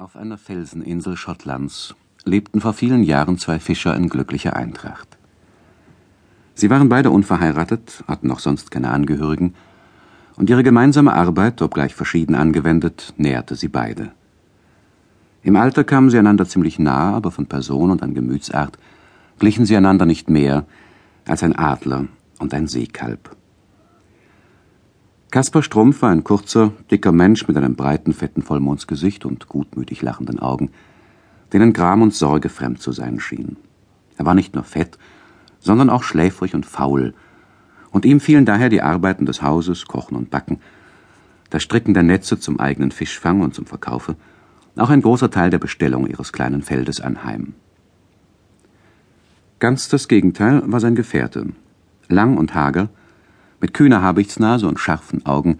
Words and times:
Auf 0.00 0.14
einer 0.14 0.38
Felseninsel 0.38 1.16
Schottlands 1.16 1.96
lebten 2.24 2.60
vor 2.60 2.72
vielen 2.72 3.02
Jahren 3.02 3.36
zwei 3.36 3.58
Fischer 3.58 3.96
in 3.96 4.08
glücklicher 4.08 4.54
Eintracht. 4.54 5.18
Sie 6.54 6.70
waren 6.70 6.88
beide 6.88 7.10
unverheiratet, 7.10 8.04
hatten 8.06 8.30
auch 8.30 8.38
sonst 8.38 8.70
keine 8.70 8.92
Angehörigen, 8.92 9.54
und 10.36 10.50
ihre 10.50 10.62
gemeinsame 10.62 11.14
Arbeit, 11.14 11.62
obgleich 11.62 11.96
verschieden 11.96 12.36
angewendet, 12.36 13.12
nährte 13.16 13.56
sie 13.56 13.66
beide. 13.66 14.12
Im 15.42 15.56
Alter 15.56 15.82
kamen 15.82 16.10
sie 16.10 16.18
einander 16.20 16.46
ziemlich 16.46 16.78
nah, 16.78 17.16
aber 17.16 17.32
von 17.32 17.46
Person 17.46 17.90
und 17.90 18.00
an 18.04 18.14
Gemütsart 18.14 18.78
glichen 19.40 19.66
sie 19.66 19.76
einander 19.76 20.06
nicht 20.06 20.30
mehr 20.30 20.64
als 21.26 21.42
ein 21.42 21.56
Adler 21.56 22.06
und 22.38 22.54
ein 22.54 22.68
Seekalb. 22.68 23.36
Kaspar 25.30 25.62
Strumpf 25.62 26.00
war 26.00 26.10
ein 26.10 26.24
kurzer, 26.24 26.72
dicker 26.90 27.12
Mensch 27.12 27.46
mit 27.48 27.56
einem 27.58 27.76
breiten, 27.76 28.14
fetten 28.14 28.40
Vollmondsgesicht 28.40 29.26
und 29.26 29.46
gutmütig 29.46 30.00
lachenden 30.00 30.38
Augen, 30.38 30.70
denen 31.52 31.74
Gram 31.74 32.00
und 32.00 32.14
Sorge 32.14 32.48
fremd 32.48 32.80
zu 32.80 32.92
sein 32.92 33.20
schien. 33.20 33.58
Er 34.16 34.24
war 34.24 34.34
nicht 34.34 34.54
nur 34.54 34.64
fett, 34.64 34.98
sondern 35.60 35.90
auch 35.90 36.02
schläfrig 36.02 36.54
und 36.54 36.64
faul, 36.64 37.12
und 37.90 38.06
ihm 38.06 38.20
fielen 38.20 38.46
daher 38.46 38.70
die 38.70 38.80
Arbeiten 38.80 39.26
des 39.26 39.42
Hauses, 39.42 39.86
Kochen 39.86 40.16
und 40.16 40.30
Backen, 40.30 40.60
das 41.50 41.62
Stricken 41.62 41.92
der 41.92 42.02
Netze 42.02 42.38
zum 42.38 42.58
eigenen 42.58 42.90
Fischfang 42.90 43.42
und 43.42 43.54
zum 43.54 43.66
Verkaufe, 43.66 44.16
auch 44.76 44.90
ein 44.90 45.02
großer 45.02 45.30
Teil 45.30 45.50
der 45.50 45.58
Bestellung 45.58 46.06
ihres 46.06 46.32
kleinen 46.32 46.62
Feldes 46.62 47.00
anheim. 47.02 47.54
Ganz 49.58 49.88
das 49.88 50.08
Gegenteil 50.08 50.62
war 50.66 50.80
sein 50.80 50.94
Gefährte. 50.94 51.48
Lang 52.08 52.38
und 52.38 52.54
hager, 52.54 52.88
mit 53.60 53.74
kühner 53.74 54.02
Habichtsnase 54.02 54.68
und 54.68 54.78
scharfen 54.78 55.26
Augen 55.26 55.58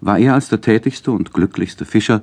war 0.00 0.18
er 0.18 0.34
als 0.34 0.48
der 0.48 0.60
tätigste 0.60 1.10
und 1.10 1.32
glücklichste 1.32 1.84
Fischer, 1.84 2.22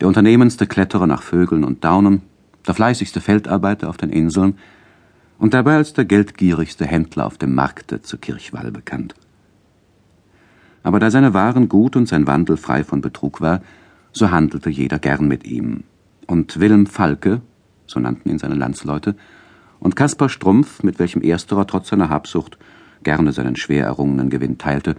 der 0.00 0.08
unternehmendste 0.08 0.66
Kletterer 0.66 1.06
nach 1.06 1.22
Vögeln 1.22 1.64
und 1.64 1.84
Daunen, 1.84 2.22
der 2.66 2.74
fleißigste 2.74 3.20
Feldarbeiter 3.20 3.88
auf 3.88 3.96
den 3.96 4.10
Inseln 4.10 4.58
und 5.38 5.54
dabei 5.54 5.76
als 5.76 5.92
der 5.92 6.04
geldgierigste 6.04 6.86
Händler 6.86 7.26
auf 7.26 7.38
dem 7.38 7.54
Markte 7.54 8.02
zu 8.02 8.18
Kirchwall 8.18 8.70
bekannt. 8.70 9.14
Aber 10.82 10.98
da 10.98 11.10
seine 11.10 11.34
Waren 11.34 11.68
gut 11.68 11.96
und 11.96 12.08
sein 12.08 12.26
Wandel 12.26 12.56
frei 12.56 12.84
von 12.84 13.00
Betrug 13.00 13.40
war, 13.40 13.60
so 14.12 14.30
handelte 14.30 14.70
jeder 14.70 14.98
gern 14.98 15.28
mit 15.28 15.44
ihm. 15.44 15.84
Und 16.26 16.60
Wilhelm 16.60 16.86
Falke, 16.86 17.42
so 17.86 18.00
nannten 18.00 18.30
ihn 18.30 18.38
seine 18.38 18.54
Landsleute, 18.54 19.16
und 19.78 19.96
Kaspar 19.96 20.28
Strumpf, 20.28 20.82
mit 20.82 20.98
welchem 20.98 21.22
ersterer 21.22 21.66
trotz 21.66 21.88
seiner 21.88 22.08
Habsucht 22.08 22.58
gerne 23.02 23.32
seinen 23.32 23.56
schwer 23.56 23.84
errungenen 23.84 24.30
Gewinn 24.30 24.58
teilte, 24.58 24.96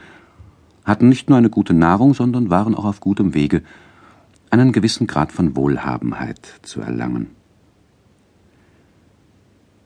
hatten 0.84 1.10
nicht 1.10 1.30
nur 1.30 1.38
eine 1.38 1.50
gute 1.50 1.74
Nahrung, 1.74 2.14
sondern 2.14 2.50
waren 2.50 2.76
auch 2.76 2.86
auf 2.86 3.00
gutem 3.00 3.34
Wege, 3.34 3.62
einen 4.50 4.72
gewissen 4.72 5.08
Grad 5.08 5.32
von 5.32 5.56
Wohlhabenheit 5.56 6.60
zu 6.64 6.82
erlangen. 6.82 7.28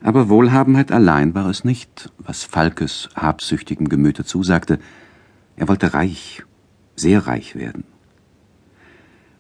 Aber 0.02 0.30
Wohlhabenheit 0.30 0.92
allein 0.92 1.34
war 1.34 1.48
es 1.48 1.64
nicht, 1.64 2.12
was 2.20 2.44
Falkes 2.44 3.10
habsüchtigem 3.16 3.90
Gemüte 3.90 4.24
zusagte. 4.24 4.80
Er 5.56 5.68
wollte 5.68 5.94
reich, 5.94 6.44
sehr 6.96 7.26
reich 7.26 7.56
werden. 7.56 7.86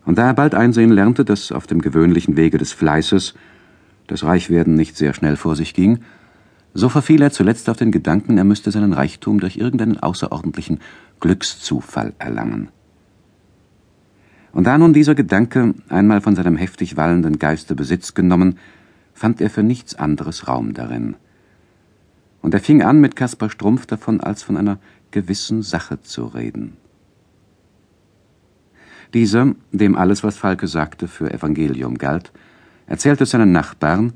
Und 0.05 0.17
da 0.17 0.27
er 0.27 0.33
bald 0.33 0.55
einsehen 0.55 0.91
lernte, 0.91 1.25
dass 1.25 1.51
auf 1.51 1.67
dem 1.67 1.81
gewöhnlichen 1.81 2.37
Wege 2.37 2.57
des 2.57 2.73
Fleißes 2.73 3.35
das 4.07 4.23
Reichwerden 4.23 4.75
nicht 4.75 4.97
sehr 4.97 5.13
schnell 5.13 5.35
vor 5.35 5.55
sich 5.55 5.73
ging, 5.73 5.99
so 6.75 6.89
verfiel 6.89 7.21
er 7.21 7.31
zuletzt 7.31 7.69
auf 7.69 7.77
den 7.77 7.91
Gedanken, 7.91 8.37
er 8.37 8.43
müsste 8.43 8.69
seinen 8.69 8.91
Reichtum 8.91 9.39
durch 9.39 9.55
irgendeinen 9.55 9.97
außerordentlichen 9.97 10.81
Glückszufall 11.21 12.13
erlangen. 12.19 12.67
Und 14.51 14.65
da 14.65 14.77
nun 14.77 14.93
dieser 14.93 15.15
Gedanke 15.15 15.73
einmal 15.87 16.19
von 16.19 16.35
seinem 16.35 16.57
heftig 16.57 16.97
wallenden 16.97 17.39
Geiste 17.39 17.75
Besitz 17.75 18.13
genommen, 18.13 18.59
fand 19.13 19.39
er 19.39 19.49
für 19.49 19.63
nichts 19.63 19.95
anderes 19.95 20.49
Raum 20.49 20.73
darin. 20.73 21.15
Und 22.41 22.53
er 22.53 22.59
fing 22.59 22.83
an, 22.83 22.99
mit 22.99 23.15
Kaspar 23.15 23.49
Strumpf 23.49 23.85
davon 23.85 24.19
als 24.19 24.43
von 24.43 24.57
einer 24.57 24.77
gewissen 25.11 25.61
Sache 25.61 26.01
zu 26.01 26.25
reden. 26.25 26.75
Dieser, 29.13 29.55
dem 29.71 29.95
alles, 29.95 30.25
was 30.25 30.37
Falke 30.37 30.67
sagte, 30.67 31.07
für 31.07 31.33
Evangelium 31.33 31.97
galt, 31.97 32.33
erzählte 32.85 33.25
seinen 33.25 33.53
Nachbarn, 33.53 34.13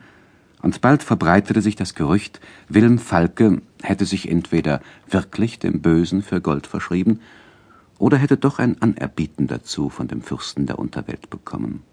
und 0.61 0.81
bald 0.81 1.03
verbreitete 1.03 1.61
sich 1.61 1.75
das 1.75 1.95
Gerücht, 1.95 2.39
Wilm 2.67 2.99
Falke 2.99 3.61
hätte 3.81 4.05
sich 4.05 4.29
entweder 4.29 4.81
wirklich 5.07 5.59
dem 5.59 5.81
Bösen 5.81 6.21
für 6.21 6.41
Gold 6.41 6.67
verschrieben 6.67 7.21
oder 7.97 8.17
hätte 8.17 8.37
doch 8.37 8.59
ein 8.59 8.81
Anerbieten 8.81 9.47
dazu 9.47 9.89
von 9.89 10.07
dem 10.07 10.21
Fürsten 10.21 10.65
der 10.65 10.79
Unterwelt 10.79 11.29
bekommen. 11.29 11.83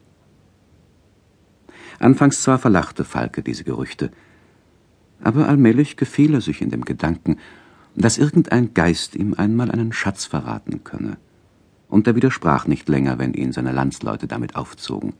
Anfangs 1.98 2.42
zwar 2.42 2.58
verlachte 2.58 3.04
Falke 3.04 3.42
diese 3.42 3.64
Gerüchte, 3.64 4.10
aber 5.22 5.48
allmählich 5.48 5.96
gefiel 5.96 6.34
er 6.34 6.40
sich 6.40 6.60
in 6.60 6.70
dem 6.70 6.84
Gedanken, 6.84 7.38
dass 7.94 8.18
irgendein 8.18 8.74
Geist 8.74 9.14
ihm 9.16 9.34
einmal 9.34 9.70
einen 9.70 9.92
Schatz 9.92 10.26
verraten 10.26 10.84
könne, 10.84 11.16
und 11.88 12.06
er 12.06 12.16
widersprach 12.16 12.66
nicht 12.66 12.88
länger, 12.88 13.18
wenn 13.18 13.32
ihn 13.32 13.52
seine 13.52 13.72
Landsleute 13.72 14.26
damit 14.26 14.56
aufzogen. 14.56 15.14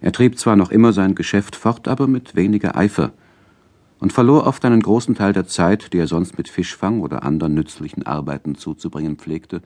Er 0.00 0.12
trieb 0.12 0.38
zwar 0.38 0.56
noch 0.56 0.70
immer 0.70 0.92
sein 0.92 1.14
Geschäft 1.14 1.56
fort, 1.56 1.88
aber 1.88 2.06
mit 2.06 2.36
weniger 2.36 2.76
Eifer 2.76 3.12
und 3.98 4.12
verlor 4.12 4.46
oft 4.46 4.64
einen 4.64 4.80
großen 4.80 5.14
Teil 5.14 5.32
der 5.32 5.46
Zeit, 5.46 5.92
die 5.92 5.98
er 5.98 6.06
sonst 6.06 6.38
mit 6.38 6.48
Fischfang 6.48 7.00
oder 7.00 7.24
anderen 7.24 7.54
nützlichen 7.54 8.06
Arbeiten 8.06 8.54
zuzubringen 8.54 9.16
pflegte, 9.16 9.60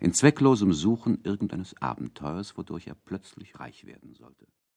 in 0.00 0.14
zwecklosem 0.14 0.72
Suchen 0.72 1.18
irgendeines 1.24 1.80
Abenteuers, 1.80 2.56
wodurch 2.56 2.86
er 2.86 2.96
plötzlich 3.04 3.58
reich 3.60 3.86
werden 3.86 4.14
sollte 4.14 4.46